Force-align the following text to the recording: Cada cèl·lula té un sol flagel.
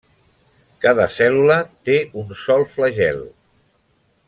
Cada 0.85 1.05
cèl·lula 1.17 1.57
té 1.89 1.99
un 2.23 2.33
sol 2.45 2.67
flagel. 2.73 3.23